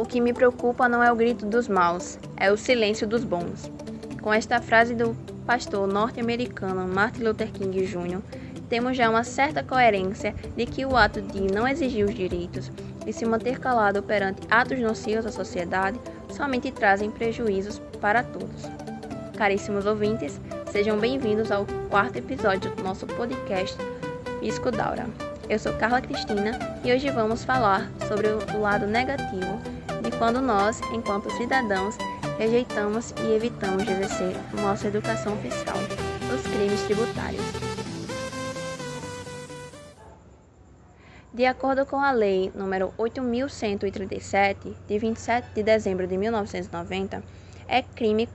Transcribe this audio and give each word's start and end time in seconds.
O 0.00 0.06
que 0.06 0.18
me 0.18 0.32
preocupa 0.32 0.88
não 0.88 1.02
é 1.02 1.12
o 1.12 1.14
grito 1.14 1.44
dos 1.44 1.68
maus, 1.68 2.18
é 2.34 2.50
o 2.50 2.56
silêncio 2.56 3.06
dos 3.06 3.22
bons. 3.22 3.70
Com 4.22 4.32
esta 4.32 4.58
frase 4.58 4.94
do 4.94 5.14
pastor 5.44 5.86
norte-americano 5.86 6.88
Martin 6.88 7.22
Luther 7.22 7.52
King 7.52 7.84
Jr., 7.84 8.22
temos 8.70 8.96
já 8.96 9.10
uma 9.10 9.22
certa 9.24 9.62
coerência 9.62 10.34
de 10.56 10.64
que 10.64 10.86
o 10.86 10.96
ato 10.96 11.20
de 11.20 11.52
não 11.52 11.68
exigir 11.68 12.06
os 12.06 12.14
direitos 12.14 12.72
e 13.06 13.12
se 13.12 13.26
manter 13.26 13.58
calado 13.58 14.02
perante 14.02 14.40
atos 14.50 14.80
nocivos 14.80 15.26
à 15.26 15.30
sociedade 15.30 16.00
somente 16.30 16.72
trazem 16.72 17.10
prejuízos 17.10 17.78
para 18.00 18.22
todos. 18.22 18.62
Caríssimos 19.36 19.84
ouvintes, 19.84 20.40
sejam 20.72 20.98
bem-vindos 20.98 21.52
ao 21.52 21.66
quarto 21.90 22.16
episódio 22.16 22.74
do 22.74 22.82
nosso 22.82 23.06
podcast 23.06 23.76
Pisco 24.40 24.70
Daura. 24.70 25.04
Eu 25.46 25.58
sou 25.58 25.74
Carla 25.74 26.00
Cristina 26.00 26.58
e 26.82 26.90
hoje 26.90 27.10
vamos 27.10 27.44
falar 27.44 27.90
sobre 28.08 28.28
o 28.28 28.60
lado 28.62 28.86
negativo 28.86 29.60
quando 30.20 30.42
nós, 30.42 30.82
enquanto 30.92 31.30
cidadãos, 31.30 31.96
rejeitamos 32.36 33.14
e 33.22 33.32
evitamos 33.32 33.86
de 33.86 33.92
exercer 33.92 34.36
nossa 34.52 34.86
educação 34.86 35.34
fiscal, 35.38 35.78
os 36.30 36.42
crimes 36.42 36.82
tributários. 36.82 37.42
De 41.32 41.46
acordo 41.46 41.86
com 41.86 41.96
a 41.96 42.10
Lei 42.10 42.52
nº 42.54 42.92
8.137, 42.98 44.74
de 44.86 44.98
27 44.98 45.54
de 45.54 45.62
dezembro 45.62 46.06
de 46.06 46.18
1990, 46.18 47.22
é 47.66 47.80
crime 47.80 48.28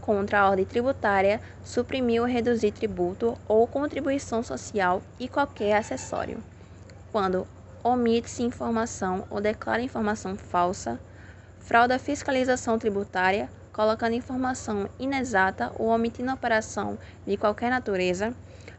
contra 0.00 0.38
a 0.38 0.48
ordem 0.48 0.64
tributária 0.64 1.40
suprimir 1.64 2.20
ou 2.20 2.28
reduzir 2.28 2.70
tributo 2.70 3.36
ou 3.48 3.66
contribuição 3.66 4.40
social 4.44 5.02
e 5.18 5.26
qualquer 5.26 5.78
acessório, 5.78 6.38
quando 7.10 7.44
omite-se 7.82 8.44
informação 8.44 9.24
ou 9.28 9.40
declara 9.40 9.82
informação 9.82 10.36
falsa, 10.36 11.00
fraude 11.64 11.94
a 11.94 11.98
fiscalização 11.98 12.78
tributária, 12.78 13.48
colocando 13.72 14.14
informação 14.14 14.88
inexata 14.98 15.72
ou 15.78 15.88
omitindo 15.88 16.30
operação 16.30 16.98
de 17.26 17.38
qualquer 17.38 17.70
natureza, 17.70 18.34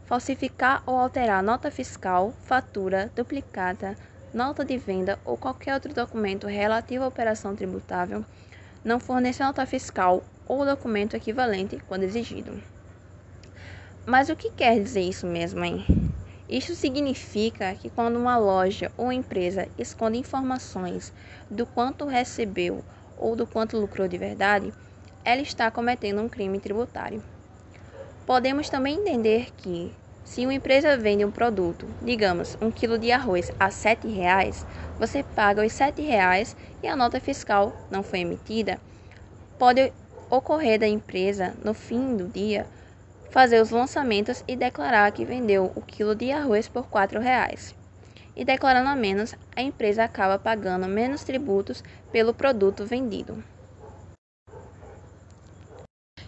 falsificar 0.05 0.83
ou 0.85 0.95
alterar 0.95 1.41
nota 1.41 1.71
fiscal, 1.71 2.31
fatura, 2.43 3.11
duplicata, 3.15 3.97
nota 4.31 4.63
de 4.63 4.77
venda 4.77 5.17
ou 5.25 5.35
qualquer 5.35 5.73
outro 5.73 5.93
documento 5.93 6.45
relativo 6.45 7.03
à 7.03 7.07
operação 7.07 7.55
tributável, 7.55 8.23
não 8.83 8.99
fornecer 8.99 9.43
nota 9.43 9.65
fiscal 9.65 10.23
ou 10.45 10.63
documento 10.63 11.15
equivalente 11.15 11.81
quando 11.87 12.03
exigido. 12.03 12.61
Mas 14.05 14.29
o 14.29 14.35
que 14.35 14.51
quer 14.51 14.79
dizer 14.79 15.01
isso 15.01 15.25
mesmo, 15.25 15.65
hein? 15.65 16.04
Isso 16.47 16.75
significa 16.75 17.73
que 17.73 17.89
quando 17.89 18.17
uma 18.17 18.37
loja 18.37 18.91
ou 18.97 19.11
empresa 19.11 19.67
esconde 19.77 20.19
informações 20.19 21.11
do 21.49 21.65
quanto 21.65 22.05
recebeu 22.05 22.83
ou 23.17 23.35
do 23.35 23.47
quanto 23.47 23.77
lucrou 23.77 24.07
de 24.07 24.17
verdade, 24.17 24.71
ela 25.23 25.41
está 25.41 25.71
cometendo 25.71 26.21
um 26.21 26.29
crime 26.29 26.59
tributário. 26.59 27.23
Podemos 28.27 28.69
também 28.69 28.95
entender 28.95 29.49
que, 29.57 29.91
se 30.23 30.45
uma 30.45 30.53
empresa 30.53 30.97
vende 30.97 31.25
um 31.25 31.31
produto, 31.31 31.87
digamos, 32.01 32.55
um 32.61 32.69
quilo 32.69 32.99
de 32.99 33.11
arroz 33.11 33.51
a 33.59 33.65
R$ 33.65 33.71
7,00, 33.71 34.65
você 34.99 35.23
paga 35.23 35.65
os 35.65 35.79
R$ 35.79 35.91
7,00 35.91 36.55
e 36.83 36.87
a 36.87 36.95
nota 36.95 37.19
fiscal 37.19 37.73
não 37.89 38.03
foi 38.03 38.19
emitida, 38.19 38.79
pode 39.57 39.91
ocorrer 40.29 40.79
da 40.79 40.87
empresa, 40.87 41.55
no 41.63 41.73
fim 41.73 42.15
do 42.15 42.27
dia, 42.27 42.67
fazer 43.35 43.61
os 43.61 43.69
lançamentos 43.69 44.45
e 44.47 44.55
declarar 44.55 45.11
que 45.11 45.25
vendeu 45.25 45.69
o 45.75 45.81
quilo 45.81 46.15
de 46.15 46.31
arroz 46.31 46.69
por 46.69 46.85
R$ 46.85 46.89
4,00. 46.89 47.75
E 48.33 48.45
declarando 48.45 48.87
a 48.87 48.95
menos, 48.95 49.35
a 49.53 49.61
empresa 49.61 50.05
acaba 50.05 50.39
pagando 50.39 50.87
menos 50.87 51.25
tributos 51.25 51.83
pelo 52.13 52.33
produto 52.33 52.85
vendido. 52.85 53.43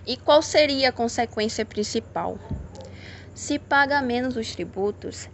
E 0.06 0.18
qual 0.18 0.42
seria 0.42 0.90
a 0.90 0.92
consequência 0.92 1.66
principal? 1.66 2.38
Se 3.34 3.58
paga 3.58 4.02
menos 4.02 4.36
os 4.36 4.54
tributos, 4.54 5.30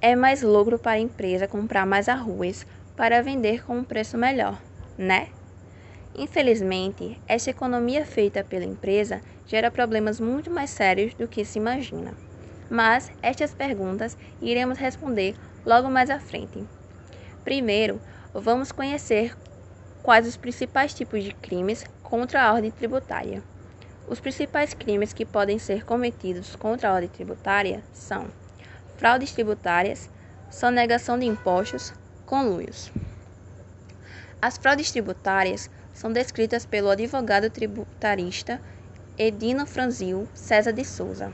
é 0.00 0.16
mais 0.16 0.40
lucro 0.40 0.78
para 0.78 0.92
a 0.92 1.00
empresa 1.00 1.46
comprar 1.46 1.84
mais 1.84 2.08
arroz 2.08 2.66
para 2.96 3.22
vender 3.22 3.62
com 3.66 3.76
um 3.76 3.84
preço 3.84 4.16
melhor, 4.16 4.58
né? 4.96 5.28
Infelizmente, 6.14 7.20
essa 7.26 7.50
economia 7.50 8.04
feita 8.04 8.42
pela 8.42 8.64
empresa 8.64 9.22
gera 9.46 9.70
problemas 9.70 10.18
muito 10.18 10.50
mais 10.50 10.70
sérios 10.70 11.14
do 11.14 11.28
que 11.28 11.44
se 11.44 11.58
imagina. 11.58 12.14
Mas 12.68 13.10
estas 13.22 13.54
perguntas 13.54 14.16
iremos 14.40 14.78
responder 14.78 15.34
logo 15.64 15.88
mais 15.88 16.10
à 16.10 16.18
frente. 16.18 16.64
Primeiro, 17.44 18.00
vamos 18.34 18.72
conhecer 18.72 19.36
quais 20.02 20.26
os 20.26 20.36
principais 20.36 20.94
tipos 20.94 21.22
de 21.22 21.32
crimes 21.32 21.84
contra 22.02 22.42
a 22.42 22.52
ordem 22.52 22.70
tributária. 22.70 23.42
Os 24.06 24.20
principais 24.20 24.74
crimes 24.74 25.12
que 25.12 25.24
podem 25.24 25.58
ser 25.58 25.84
cometidos 25.84 26.56
contra 26.56 26.90
a 26.90 26.94
ordem 26.94 27.08
tributária 27.08 27.84
são 27.92 28.28
fraudes 28.96 29.32
tributárias, 29.32 30.10
sonegação 30.50 31.18
de 31.18 31.26
impostos, 31.26 31.92
conluios. 32.26 32.90
As 34.42 34.56
fraudes 34.56 34.90
tributárias 34.90 35.70
são 36.00 36.10
descritas 36.10 36.64
pelo 36.64 36.88
advogado 36.88 37.50
tributarista 37.50 38.58
Edino 39.18 39.66
Franzil 39.66 40.26
César 40.32 40.72
de 40.72 40.82
Souza, 40.82 41.30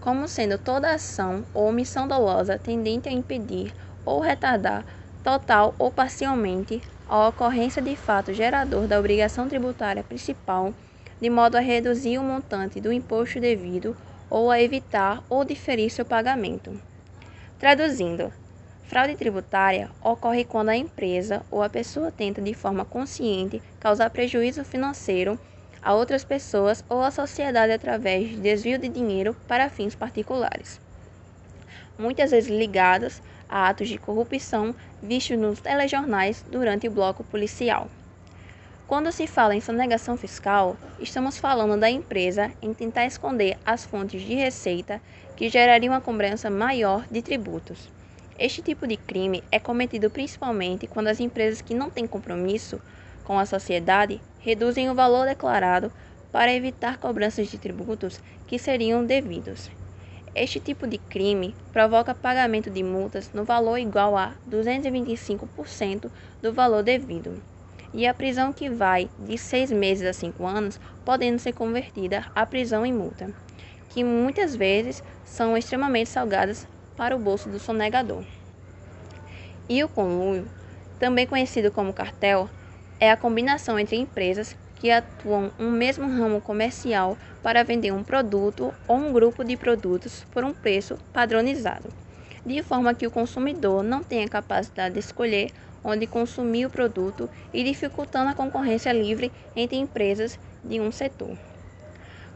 como 0.00 0.26
sendo 0.26 0.58
toda 0.58 0.92
ação 0.92 1.46
ou 1.54 1.68
omissão 1.68 2.08
dolosa 2.08 2.58
tendente 2.58 3.08
a 3.08 3.12
impedir 3.12 3.72
ou 4.04 4.18
retardar 4.18 4.84
total 5.22 5.76
ou 5.78 5.92
parcialmente 5.92 6.82
a 7.06 7.28
ocorrência 7.28 7.80
de 7.80 7.94
fato 7.94 8.32
gerador 8.32 8.88
da 8.88 8.98
obrigação 8.98 9.46
tributária 9.46 10.02
principal 10.02 10.74
de 11.20 11.30
modo 11.30 11.54
a 11.54 11.60
reduzir 11.60 12.18
o 12.18 12.22
montante 12.24 12.80
do 12.80 12.92
imposto 12.92 13.38
devido 13.38 13.96
ou 14.28 14.50
a 14.50 14.60
evitar 14.60 15.22
ou 15.30 15.44
diferir 15.44 15.88
seu 15.88 16.04
pagamento. 16.04 16.80
Traduzindo, 17.60 18.32
fraude 18.94 19.16
tributária 19.16 19.90
ocorre 20.00 20.44
quando 20.44 20.68
a 20.68 20.76
empresa 20.76 21.42
ou 21.50 21.64
a 21.64 21.68
pessoa 21.68 22.12
tenta 22.12 22.40
de 22.40 22.54
forma 22.54 22.84
consciente 22.84 23.60
causar 23.80 24.08
prejuízo 24.08 24.64
financeiro 24.64 25.36
a 25.82 25.92
outras 25.92 26.22
pessoas 26.22 26.84
ou 26.88 27.02
à 27.02 27.10
sociedade 27.10 27.72
através 27.72 28.28
de 28.28 28.36
desvio 28.36 28.78
de 28.78 28.88
dinheiro 28.88 29.34
para 29.48 29.68
fins 29.68 29.96
particulares. 29.96 30.80
Muitas 31.98 32.30
vezes 32.30 32.48
ligadas 32.48 33.20
a 33.48 33.68
atos 33.68 33.88
de 33.88 33.98
corrupção 33.98 34.72
vistos 35.02 35.36
nos 35.36 35.58
telejornais 35.58 36.44
durante 36.48 36.86
o 36.86 36.92
bloco 36.92 37.24
policial. 37.24 37.90
Quando 38.86 39.10
se 39.10 39.26
fala 39.26 39.56
em 39.56 39.60
sonegação 39.60 40.16
fiscal, 40.16 40.76
estamos 41.00 41.36
falando 41.36 41.76
da 41.76 41.90
empresa 41.90 42.48
em 42.62 42.72
tentar 42.72 43.06
esconder 43.06 43.58
as 43.66 43.84
fontes 43.84 44.22
de 44.22 44.34
receita 44.34 45.02
que 45.34 45.48
gerariam 45.48 45.92
uma 45.92 46.00
cobrança 46.00 46.48
maior 46.48 47.04
de 47.10 47.20
tributos. 47.22 47.92
Este 48.36 48.62
tipo 48.62 48.86
de 48.86 48.96
crime 48.96 49.44
é 49.52 49.60
cometido 49.60 50.10
principalmente 50.10 50.88
quando 50.88 51.06
as 51.06 51.20
empresas 51.20 51.60
que 51.60 51.72
não 51.72 51.88
têm 51.88 52.06
compromisso 52.06 52.80
com 53.22 53.38
a 53.38 53.46
sociedade 53.46 54.20
reduzem 54.40 54.90
o 54.90 54.94
valor 54.94 55.24
declarado 55.24 55.90
para 56.32 56.52
evitar 56.52 56.98
cobranças 56.98 57.48
de 57.48 57.58
tributos 57.58 58.20
que 58.46 58.58
seriam 58.58 59.04
devidos. 59.04 59.70
Este 60.34 60.58
tipo 60.58 60.84
de 60.88 60.98
crime 60.98 61.54
provoca 61.72 62.12
pagamento 62.12 62.68
de 62.68 62.82
multas 62.82 63.30
no 63.32 63.44
valor 63.44 63.78
igual 63.78 64.16
a 64.16 64.34
225% 64.50 66.10
do 66.42 66.52
valor 66.52 66.82
devido 66.82 67.40
e 67.94 68.04
a 68.04 68.12
prisão 68.12 68.52
que 68.52 68.68
vai 68.68 69.08
de 69.16 69.38
seis 69.38 69.70
meses 69.70 70.04
a 70.04 70.12
cinco 70.12 70.44
anos, 70.44 70.80
podendo 71.04 71.38
ser 71.38 71.52
convertida 71.52 72.26
a 72.34 72.44
prisão 72.44 72.84
em 72.84 72.92
multa, 72.92 73.32
que 73.90 74.02
muitas 74.02 74.56
vezes 74.56 75.00
são 75.24 75.56
extremamente 75.56 76.10
salgadas 76.10 76.66
para 76.96 77.16
o 77.16 77.18
bolso 77.18 77.48
do 77.48 77.58
sonegador. 77.58 78.24
E 79.68 79.82
o 79.82 79.88
conluio, 79.88 80.48
também 80.98 81.26
conhecido 81.26 81.70
como 81.70 81.92
cartel, 81.92 82.48
é 83.00 83.10
a 83.10 83.16
combinação 83.16 83.78
entre 83.78 83.96
empresas 83.96 84.56
que 84.76 84.90
atuam 84.90 85.50
um 85.58 85.70
mesmo 85.70 86.06
ramo 86.06 86.40
comercial 86.40 87.16
para 87.42 87.64
vender 87.64 87.92
um 87.92 88.04
produto 88.04 88.72
ou 88.86 88.96
um 88.96 89.12
grupo 89.12 89.42
de 89.42 89.56
produtos 89.56 90.24
por 90.30 90.44
um 90.44 90.52
preço 90.52 90.98
padronizado, 91.12 91.88
de 92.44 92.62
forma 92.62 92.94
que 92.94 93.06
o 93.06 93.10
consumidor 93.10 93.82
não 93.82 94.02
tenha 94.02 94.28
capacidade 94.28 94.94
de 94.94 95.00
escolher 95.00 95.50
onde 95.82 96.06
consumir 96.06 96.66
o 96.66 96.70
produto 96.70 97.28
e 97.52 97.64
dificultando 97.64 98.30
a 98.30 98.34
concorrência 98.34 98.92
livre 98.92 99.32
entre 99.56 99.76
empresas 99.76 100.38
de 100.62 100.80
um 100.80 100.92
setor. 100.92 101.36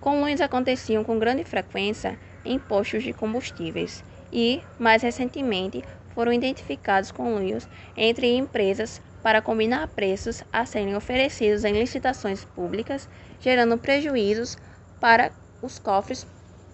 Conluios 0.01 0.41
aconteciam 0.41 1.03
com 1.03 1.19
grande 1.19 1.45
frequência 1.45 2.19
em 2.45 2.59
postos 2.59 3.03
de 3.03 3.13
combustíveis 3.13 4.03
e, 4.33 4.63
mais 4.79 5.03
recentemente, 5.03 5.85
foram 6.15 6.33
identificados 6.33 7.11
conluios 7.11 7.69
entre 7.97 8.37
empresas 8.37 9.01
para 9.23 9.43
combinar 9.43 9.87
preços 9.89 10.43
a 10.53 10.65
serem 10.65 10.97
oferecidos 10.97 11.65
em 11.65 11.73
licitações 11.73 12.45
públicas, 12.45 13.09
gerando 13.41 13.79
prejuízos 13.79 14.57
para 15.01 15.33
os 15.63 15.79
cofres 15.79 16.27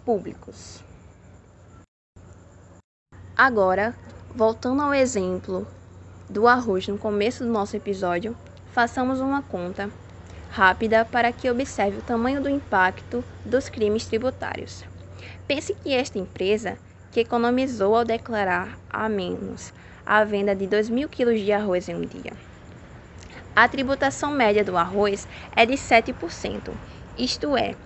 públicos. 0.04 0.82
Agora, 3.36 3.94
voltando 4.34 4.82
ao 4.82 4.94
exemplo 4.94 5.66
do 6.28 6.46
arroz 6.46 6.86
no 6.88 6.96
começo 6.96 7.44
do 7.44 7.50
nosso 7.50 7.76
episódio, 7.76 8.36
façamos 8.72 9.20
uma 9.20 9.42
conta 9.42 9.90
rápida 10.50 11.04
para 11.04 11.32
que 11.32 11.50
observe 11.50 11.98
o 11.98 12.02
tamanho 12.02 12.40
do 12.40 12.48
impacto 12.48 13.24
dos 13.44 13.68
crimes 13.68 14.06
tributários. 14.06 14.84
Pense 15.48 15.74
que 15.74 15.92
esta 15.92 16.18
empresa, 16.18 16.78
que 17.14 17.20
economizou 17.20 17.94
ao 17.94 18.05
declarar 18.05 18.76
a 18.90 19.08
menos 19.08 19.72
a 20.05 20.25
venda 20.25 20.52
de 20.52 20.66
2 20.66 20.90
mil 20.90 21.08
quilos 21.08 21.40
de 21.40 21.52
arroz 21.52 21.88
em 21.88 21.94
um 21.94 22.00
dia. 22.00 22.32
A 23.55 23.69
tributação 23.69 24.32
média 24.32 24.64
do 24.64 24.76
arroz 24.76 25.28
é 25.55 25.64
de 25.64 25.75
7%, 25.75 26.72
isto 27.16 27.56
é, 27.56 27.76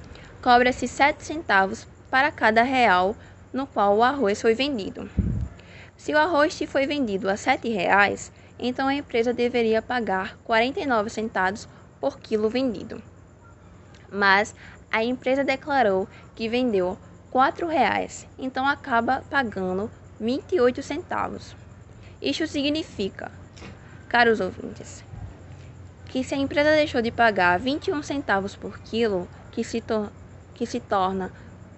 cobra-se 0.41 0.89
7 0.89 1.23
centavos 1.23 1.87
para 2.11 2.33
cada 2.33 2.63
real 2.63 3.15
no 3.53 3.67
qual 3.67 3.99
o 3.99 4.03
arroz 4.03 4.41
foi 4.41 4.55
vendido. 4.55 5.11
Se 5.95 6.15
o 6.15 6.19
arroz 6.19 6.57
te 6.57 6.67
foi 6.67 6.87
vendido 6.87 7.29
a 7.29 7.33
R$ 7.33 7.37
7,00, 7.37 8.31
então 8.59 8.89
a 8.89 8.95
empresa 8.95 9.35
deveria 9.35 9.83
pagar 9.83 10.39
49 10.39 11.11
centavos 11.11 11.69
por 12.01 12.19
quilo 12.19 12.49
vendido. 12.49 13.03
Mas 14.11 14.55
a 14.91 15.05
empresa 15.05 15.45
declarou 15.45 16.09
que 16.35 16.49
vendeu 16.49 16.97
R$ 17.33 17.41
4,00, 17.41 18.27
então 18.39 18.67
acaba 18.67 19.23
pagando 19.31 19.91
28 20.19 20.83
centavos. 20.83 21.55
Isso 22.21 22.47
significa, 22.47 23.31
caros 24.09 24.41
ouvintes, 24.41 25.05
que 26.07 26.25
se 26.25 26.35
a 26.35 26.39
empresa 26.39 26.71
deixou 26.71 27.03
de 27.03 27.11
pagar 27.11 27.59
21 27.59 28.03
centavos 28.03 28.57
por 28.57 28.79
quilo, 28.79 29.29
que 29.53 29.63
se, 29.63 29.83
que 30.55 30.67
se 30.67 30.81
torna 30.81 31.31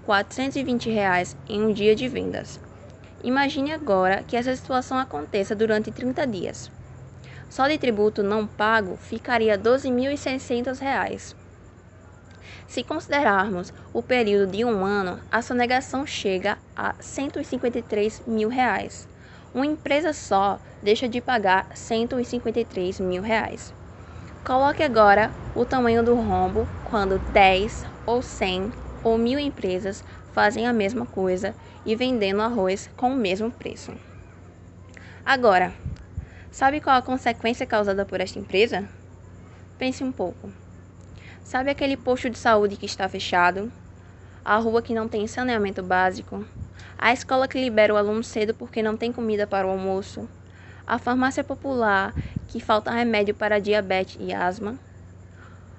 420 0.06 0.88
reais 0.88 1.36
em 1.48 1.62
um 1.62 1.72
dia 1.72 1.94
de 1.94 2.08
vendas. 2.08 2.60
Imagine 3.22 3.72
agora 3.72 4.22
que 4.22 4.36
essa 4.36 4.54
situação 4.54 4.98
aconteça 4.98 5.54
durante 5.54 5.90
30 5.90 6.26
dias. 6.26 6.70
Só 7.50 7.66
de 7.66 7.76
tributo 7.76 8.22
não 8.22 8.46
pago 8.46 8.96
ficaria 8.96 9.56
R$ 9.56 9.62
12.600. 9.62 11.39
Se 12.66 12.82
considerarmos 12.82 13.72
o 13.92 14.02
período 14.02 14.50
de 14.50 14.64
um 14.64 14.84
ano, 14.84 15.20
a 15.30 15.42
sonegação 15.42 16.06
chega 16.06 16.58
a 16.76 16.94
153 17.00 18.22
mil 18.26 18.48
reais. 18.48 19.08
Uma 19.54 19.66
empresa 19.66 20.12
só 20.12 20.60
deixa 20.82 21.08
de 21.08 21.20
pagar 21.20 21.66
153 21.74 23.00
mil 23.00 23.22
reais. 23.22 23.74
Coloque 24.44 24.82
agora 24.82 25.30
o 25.54 25.64
tamanho 25.64 26.02
do 26.02 26.14
rombo 26.14 26.66
quando 26.88 27.18
10 27.32 27.84
ou 28.06 28.22
100 28.22 28.72
ou 29.04 29.18
mil 29.18 29.38
empresas 29.38 30.04
fazem 30.32 30.66
a 30.66 30.72
mesma 30.72 31.04
coisa 31.04 31.54
e 31.84 31.94
vendendo 31.94 32.42
arroz 32.42 32.88
com 32.96 33.12
o 33.12 33.16
mesmo 33.16 33.50
preço. 33.50 33.92
Agora, 35.24 35.74
sabe 36.50 36.80
qual 36.80 36.96
a 36.96 37.02
consequência 37.02 37.66
causada 37.66 38.04
por 38.04 38.20
esta 38.20 38.38
empresa? 38.38 38.88
Pense 39.78 40.02
um 40.02 40.12
pouco. 40.12 40.59
Sabe 41.42 41.70
aquele 41.70 41.96
posto 41.96 42.30
de 42.30 42.38
saúde 42.38 42.76
que 42.76 42.86
está 42.86 43.08
fechado? 43.08 43.72
A 44.44 44.56
rua 44.56 44.82
que 44.82 44.94
não 44.94 45.08
tem 45.08 45.26
saneamento 45.26 45.82
básico? 45.82 46.44
A 46.98 47.12
escola 47.12 47.48
que 47.48 47.60
libera 47.60 47.92
o 47.92 47.96
aluno 47.96 48.22
cedo 48.22 48.54
porque 48.54 48.82
não 48.82 48.96
tem 48.96 49.12
comida 49.12 49.46
para 49.46 49.66
o 49.66 49.70
almoço? 49.70 50.28
A 50.86 50.98
farmácia 50.98 51.42
popular 51.44 52.14
que 52.46 52.60
falta 52.60 52.90
remédio 52.90 53.34
para 53.34 53.58
diabetes 53.58 54.16
e 54.20 54.32
asma? 54.32 54.78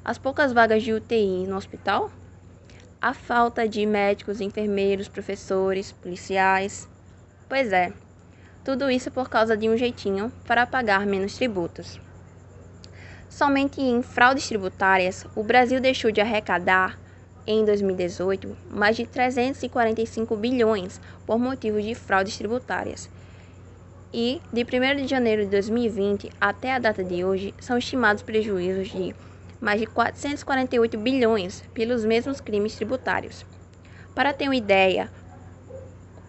As 0.03 0.17
poucas 0.17 0.51
vagas 0.51 0.83
de 0.83 0.93
UTI 0.93 1.45
no 1.47 1.55
hospital? 1.55 2.11
a 3.01 3.15
falta 3.15 3.67
de 3.67 3.83
médicos, 3.83 4.39
enfermeiros, 4.39 5.09
professores, 5.09 5.91
policiais. 5.91 6.87
Pois 7.49 7.73
é, 7.73 7.91
tudo 8.63 8.91
isso 8.91 9.09
por 9.09 9.27
causa 9.27 9.57
de 9.57 9.67
um 9.67 9.75
jeitinho 9.75 10.31
para 10.45 10.67
pagar 10.67 11.03
menos 11.07 11.35
tributos. 11.35 11.99
Somente 13.31 13.79
em 13.79 14.01
fraudes 14.01 14.45
tributárias, 14.45 15.25
o 15.37 15.41
Brasil 15.41 15.79
deixou 15.79 16.11
de 16.11 16.19
arrecadar, 16.19 16.99
em 17.47 17.63
2018, 17.63 18.57
mais 18.69 18.97
de 18.97 19.05
345 19.05 20.35
bilhões 20.35 20.99
por 21.25 21.39
motivo 21.39 21.81
de 21.81 21.95
fraudes 21.95 22.37
tributárias. 22.37 23.09
E, 24.13 24.41
de 24.51 24.63
1 24.63 24.97
de 24.97 25.07
janeiro 25.07 25.45
de 25.45 25.49
2020 25.49 26.29
até 26.41 26.73
a 26.73 26.79
data 26.79 27.05
de 27.05 27.23
hoje, 27.23 27.55
são 27.57 27.77
estimados 27.77 28.21
prejuízos 28.21 28.89
de 28.89 29.15
mais 29.61 29.79
de 29.79 29.87
448 29.87 30.97
bilhões 30.97 31.63
pelos 31.73 32.03
mesmos 32.03 32.41
crimes 32.41 32.75
tributários. 32.75 33.45
Para 34.13 34.33
ter 34.33 34.49
uma 34.49 34.55
ideia 34.57 35.09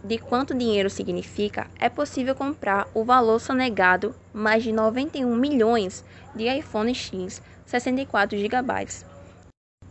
de 0.05 0.19
quanto 0.19 0.55
dinheiro 0.55 0.91
significa, 0.91 1.69
é 1.79 1.89
possível 1.89 2.35
comprar 2.35 2.89
o 2.93 3.05
valor 3.05 3.41
sonegado 3.41 4.15
mais 4.33 4.65
de 4.65 4.73
91 4.73 5.37
milhões 5.37 6.05
de 6.35 6.49
iPhone 6.49 6.93
X 6.95 7.41
64 7.65 8.37
GB. 8.37 8.89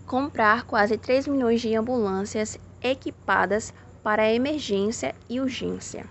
Comprar 0.06 0.66
quase 0.66 0.98
3 0.98 1.28
milhões 1.28 1.62
de 1.62 1.74
ambulâncias 1.76 2.60
equipadas 2.84 3.74
para 4.04 4.34
emergência 4.34 5.16
e 5.30 5.40
urgência. 5.40 6.06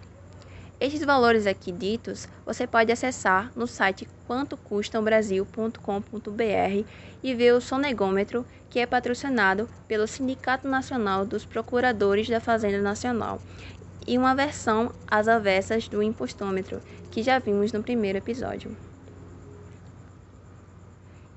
Estes 0.81 1.05
valores 1.05 1.47
aqui 1.47 1.71
ditos 1.71 2.27
você 2.47 2.67
pode 2.67 2.91
acessar 2.91 3.53
no 3.55 3.67
site 3.67 4.09
quantocustambrasil.com.br 4.27 6.85
e 7.23 7.35
ver 7.35 7.53
o 7.53 7.61
sonegômetro 7.61 8.47
que 8.71 8.79
é 8.79 8.87
patrocinado 8.87 9.69
pelo 9.87 10.07
Sindicato 10.07 10.67
Nacional 10.67 11.27
dos 11.27 11.45
Procuradores 11.45 12.31
da 12.31 12.41
Fazenda 12.41 12.81
Nacional 12.81 13.43
e 14.07 14.17
uma 14.17 14.35
versão 14.35 14.91
às 15.07 15.29
avessas 15.29 15.89
do 15.89 16.03
impostômetro 16.03 16.81
que 17.11 17.23
já 17.23 17.39
vimos 17.39 17.73
no 17.73 17.83
primeiro 17.83 18.19
episódio. 18.19 18.77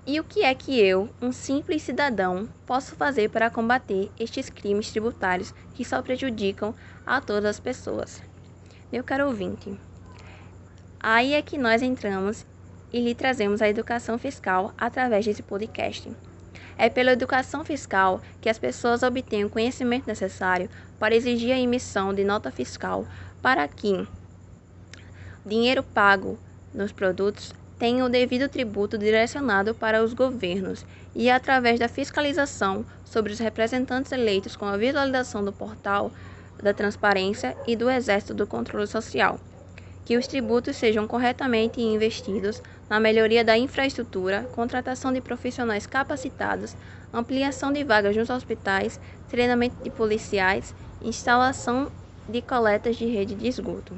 E 0.06 0.20
o 0.20 0.24
que 0.24 0.44
é 0.44 0.54
que 0.54 0.78
eu, 0.78 1.10
um 1.22 1.32
simples 1.32 1.82
cidadão, 1.82 2.50
posso 2.66 2.94
fazer 2.96 3.30
para 3.30 3.50
combater 3.50 4.12
estes 4.20 4.50
crimes 4.50 4.92
tributários 4.92 5.54
que 5.74 5.86
só 5.86 6.02
prejudicam 6.02 6.76
a 7.06 7.22
todas 7.22 7.46
as 7.46 7.60
pessoas? 7.60 8.22
Meu 8.92 9.04
caro 9.04 9.28
ouvinte, 9.28 9.80
aí 11.00 11.34
é 11.34 11.42
que 11.42 11.58
nós 11.58 11.82
entramos 11.82 12.46
e 12.92 13.00
lhe 13.00 13.16
trazemos 13.16 13.62
a 13.62 13.70
educação 13.70 14.20
fiscal 14.20 14.74
através 14.78 15.26
desse 15.26 15.42
podcast. 15.42 16.12
É 16.78 16.90
pela 16.90 17.12
educação 17.12 17.64
fiscal 17.64 18.22
que 18.42 18.50
as 18.50 18.58
pessoas 18.58 19.04
obtêm 19.04 19.46
o 19.46 19.50
conhecimento 19.50 20.08
necessário 20.08 20.70
para 21.00 21.16
exigir 21.16 21.52
a 21.52 21.60
emissão 21.60 22.14
de 22.14 22.24
nota 22.24 22.52
fiscal 22.52 23.06
para 23.42 23.68
que 23.68 24.08
dinheiro 25.46 25.84
pago 25.84 26.40
nos 26.74 26.92
produtos 26.92 27.54
tenha 27.78 28.06
o 28.06 28.10
devido 28.10 28.48
tributo 28.48 28.98
direcionado 28.98 29.76
para 29.76 30.02
os 30.02 30.14
governos 30.14 30.86
e 31.14 31.30
através 31.30 31.80
da 31.80 31.90
fiscalização 31.90 32.86
sobre 33.04 33.34
os 33.34 33.40
representantes 33.40 34.12
eleitos 34.12 34.56
com 34.56 34.66
a 34.66 34.78
visualização 34.78 35.44
do 35.44 35.52
portal 35.52 36.12
da 36.62 36.74
transparência 36.74 37.58
e 37.68 37.76
do 37.76 37.90
exército 37.90 38.34
do 38.34 38.48
controle 38.48 38.88
social. 38.88 39.38
Que 40.06 40.18
os 40.18 40.28
tributos 40.28 40.78
sejam 40.78 41.08
corretamente 41.08 41.82
investidos 41.82 42.62
na 42.94 43.00
melhoria 43.00 43.44
da 43.44 43.58
infraestrutura, 43.58 44.48
contratação 44.52 45.12
de 45.12 45.20
profissionais 45.20 45.88
capacitados, 45.88 46.76
ampliação 47.12 47.74
de 47.74 47.84
vagas 47.84 48.16
nos 48.16 48.30
hospitais, 48.30 49.00
treinamento 49.28 49.84
de 49.84 49.90
policiais, 49.90 50.76
instalação 51.02 51.92
de 52.30 52.40
coletas 52.44 52.96
de 52.96 53.08
rede 53.08 53.34
de 53.34 53.48
esgoto. 53.48 53.98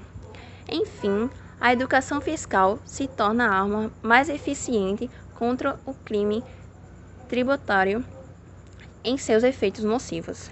Enfim, 0.71 1.29
a 1.59 1.73
educação 1.73 2.21
fiscal 2.21 2.79
se 2.85 3.05
torna 3.05 3.49
a 3.49 3.59
arma 3.59 3.91
mais 4.01 4.29
eficiente 4.29 5.09
contra 5.33 5.77
o 5.85 5.93
crime 5.93 6.41
tributário 7.27 8.01
em 9.03 9.17
seus 9.17 9.43
efeitos 9.43 9.83
nocivos. 9.83 10.49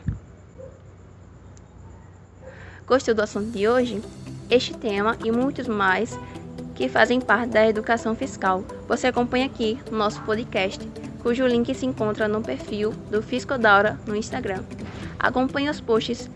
Gostou 2.85 3.15
do 3.15 3.21
assunto 3.21 3.51
de 3.51 3.69
hoje? 3.69 4.03
Este 4.49 4.73
tema 4.73 5.17
e 5.23 5.31
muitos 5.31 5.65
mais 5.65 6.19
que 6.75 6.89
fazem 6.89 7.21
parte 7.21 7.51
da 7.51 7.67
educação 7.67 8.15
fiscal 8.15 8.63
você 8.87 9.07
acompanha 9.07 9.45
aqui 9.45 9.79
no 9.91 9.97
nosso 9.97 10.21
podcast, 10.21 10.79
cujo 11.21 11.47
link 11.47 11.73
se 11.73 11.85
encontra 11.85 12.27
no 12.27 12.41
perfil 12.41 12.91
do 13.09 13.21
Fiscodaura 13.21 13.99
no 14.05 14.15
Instagram. 14.15 14.63
Acompanhe 15.19 15.69
os 15.69 15.79
posts 15.79 16.29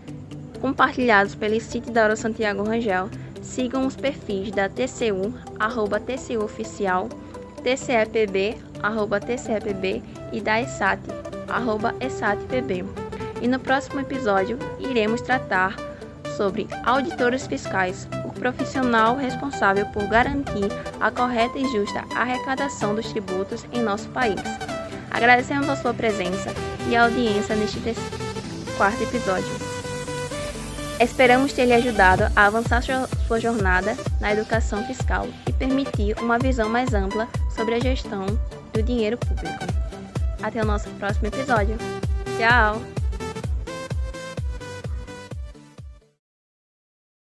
compartilhados 0.60 1.34
pelo 1.34 1.60
site 1.60 1.90
da 1.90 2.04
Hora 2.04 2.16
Santiago 2.16 2.62
Rangel. 2.62 3.08
Sigam 3.42 3.86
os 3.86 3.96
perfis 3.96 4.50
da 4.50 4.68
TCU, 4.68 5.32
arroba 5.58 6.00
TCU 6.00 6.42
Oficial, 6.42 7.08
TCEPB, 7.62 8.56
arroba 8.82 9.20
TCEPB 9.20 10.02
e 10.32 10.40
da 10.40 10.60
ESAT, 10.60 11.00
arroba 11.48 11.94
ESATPB. 12.00 12.84
E 13.40 13.48
no 13.48 13.58
próximo 13.58 14.00
episódio 14.00 14.58
iremos 14.80 15.20
tratar 15.20 15.76
sobre 16.36 16.66
auditores 16.84 17.46
fiscais, 17.46 18.08
profissional 18.38 19.16
responsável 19.16 19.86
por 19.86 20.06
garantir 20.06 20.68
a 21.00 21.10
correta 21.10 21.58
e 21.58 21.68
justa 21.72 22.04
arrecadação 22.14 22.94
dos 22.94 23.10
tributos 23.12 23.66
em 23.72 23.82
nosso 23.82 24.08
país. 24.10 24.40
Agradecemos 25.10 25.68
a 25.68 25.76
sua 25.76 25.92
presença 25.94 26.52
e 26.88 26.96
a 26.96 27.04
audiência 27.04 27.56
neste 27.56 27.80
quarto 28.76 29.02
episódio. 29.02 29.68
Esperamos 31.00 31.52
ter 31.52 31.66
lhe 31.66 31.74
ajudado 31.74 32.24
a 32.34 32.46
avançar 32.46 32.82
sua 32.82 33.40
jornada 33.40 33.96
na 34.20 34.32
educação 34.32 34.84
fiscal 34.84 35.28
e 35.46 35.52
permitir 35.52 36.16
uma 36.20 36.38
visão 36.38 36.68
mais 36.68 36.92
ampla 36.92 37.28
sobre 37.54 37.74
a 37.74 37.80
gestão 37.80 38.26
do 38.72 38.82
dinheiro 38.82 39.16
público. 39.16 39.64
Até 40.42 40.62
o 40.62 40.66
nosso 40.66 40.88
próximo 40.90 41.28
episódio. 41.28 41.76
Tchau! 42.36 42.97